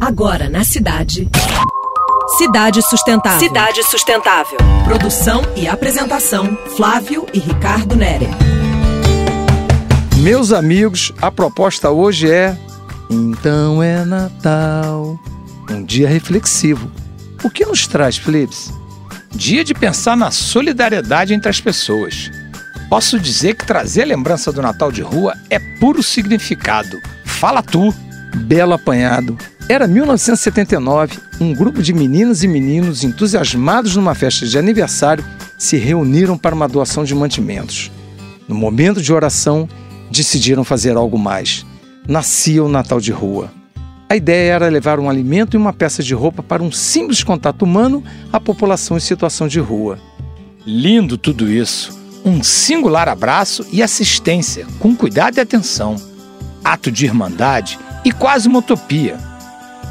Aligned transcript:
Agora 0.00 0.48
na 0.48 0.64
cidade. 0.64 1.28
Cidade 2.38 2.80
Sustentável. 2.80 3.38
Cidade 3.38 3.82
Sustentável. 3.82 4.56
Produção 4.84 5.42
e 5.54 5.68
apresentação: 5.68 6.56
Flávio 6.74 7.26
e 7.34 7.38
Ricardo 7.38 7.94
Nere. 7.94 8.26
Meus 10.16 10.52
amigos, 10.52 11.12
a 11.20 11.30
proposta 11.30 11.90
hoje 11.90 12.30
é 12.30 12.56
Então 13.10 13.82
é 13.82 14.02
Natal. 14.06 15.20
Um 15.70 15.84
dia 15.84 16.08
reflexivo. 16.08 16.90
O 17.44 17.50
que 17.50 17.66
nos 17.66 17.86
traz, 17.86 18.16
Felips? 18.16 18.72
Dia 19.30 19.62
de 19.62 19.74
pensar 19.74 20.16
na 20.16 20.30
solidariedade 20.30 21.34
entre 21.34 21.50
as 21.50 21.60
pessoas. 21.60 22.30
Posso 22.88 23.20
dizer 23.20 23.54
que 23.54 23.66
trazer 23.66 24.02
a 24.04 24.06
lembrança 24.06 24.50
do 24.50 24.62
Natal 24.62 24.90
de 24.90 25.02
rua 25.02 25.34
é 25.50 25.58
puro 25.78 26.02
significado. 26.02 26.98
Fala 27.26 27.62
tu! 27.62 27.94
Belo 28.34 28.72
apanhado. 28.72 29.36
Era 29.70 29.86
1979, 29.86 31.20
um 31.40 31.54
grupo 31.54 31.80
de 31.80 31.92
meninas 31.92 32.42
e 32.42 32.48
meninos 32.48 33.04
entusiasmados 33.04 33.94
numa 33.94 34.16
festa 34.16 34.44
de 34.44 34.58
aniversário 34.58 35.24
se 35.56 35.76
reuniram 35.76 36.36
para 36.36 36.56
uma 36.56 36.66
doação 36.66 37.04
de 37.04 37.14
mantimentos. 37.14 37.88
No 38.48 38.56
momento 38.56 39.00
de 39.00 39.12
oração, 39.12 39.68
decidiram 40.10 40.64
fazer 40.64 40.96
algo 40.96 41.16
mais. 41.16 41.64
Nascia 42.08 42.64
o 42.64 42.68
Natal 42.68 43.00
de 43.00 43.12
Rua. 43.12 43.52
A 44.08 44.16
ideia 44.16 44.54
era 44.54 44.68
levar 44.68 44.98
um 44.98 45.08
alimento 45.08 45.54
e 45.54 45.56
uma 45.56 45.72
peça 45.72 46.02
de 46.02 46.14
roupa 46.14 46.42
para 46.42 46.64
um 46.64 46.72
simples 46.72 47.22
contato 47.22 47.62
humano 47.62 48.02
à 48.32 48.40
população 48.40 48.96
em 48.96 49.00
situação 49.00 49.46
de 49.46 49.60
rua. 49.60 50.00
Lindo 50.66 51.16
tudo 51.16 51.48
isso. 51.48 51.96
Um 52.24 52.42
singular 52.42 53.08
abraço 53.08 53.64
e 53.70 53.84
assistência, 53.84 54.66
com 54.80 54.96
cuidado 54.96 55.36
e 55.36 55.40
atenção. 55.40 55.94
Ato 56.64 56.90
de 56.90 57.06
irmandade 57.06 57.78
e 58.04 58.10
quase 58.10 58.48
uma 58.48 58.58
utopia. 58.58 59.29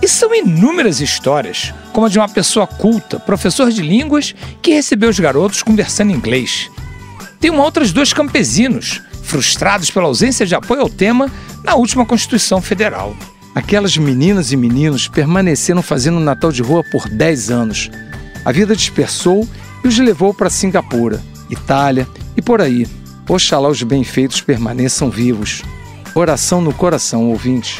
São 0.10 0.34
inúmeras 0.34 1.00
histórias, 1.00 1.72
como 1.94 2.08
a 2.08 2.10
de 2.10 2.18
uma 2.18 2.28
pessoa 2.28 2.66
culta, 2.66 3.20
professor 3.20 3.70
de 3.70 3.84
línguas, 3.84 4.34
que 4.60 4.74
recebeu 4.74 5.08
os 5.08 5.20
garotos 5.20 5.62
conversando 5.62 6.12
inglês. 6.12 6.70
Tem 7.40 7.52
uma 7.52 7.64
outras 7.64 7.94
dois 7.94 8.12
campesinos, 8.12 9.04
frustrados 9.22 9.92
pela 9.92 10.08
ausência 10.08 10.48
de 10.48 10.56
apoio 10.56 10.82
ao 10.82 10.90
tema 10.90 11.32
na 11.64 11.76
última 11.76 12.08
Constituição 12.08 12.60
Federal. 12.60 13.16
Aquelas 13.54 13.96
meninas 13.98 14.52
e 14.52 14.58
meninos 14.58 15.08
permaneceram 15.08 15.84
fazendo 15.84 16.20
Natal 16.20 16.52
de 16.52 16.64
rua 16.64 16.84
por 16.92 17.08
10 17.08 17.52
anos. 17.52 17.92
A 18.44 18.52
vida 18.52 18.76
dispersou 18.76 19.48
e 19.84 19.88
os 19.88 20.00
levou 20.00 20.34
para 20.34 20.50
Singapura, 20.50 21.24
Itália 21.52 22.08
e 22.36 22.42
por 22.42 22.62
aí. 22.62 22.88
Oxalá 23.30 23.70
os 23.70 23.84
bem-feitos 23.84 24.42
permaneçam 24.42 25.10
vivos. 25.12 25.62
Oração 26.16 26.62
no 26.62 26.74
coração, 26.74 27.30
ouvinte. 27.30 27.80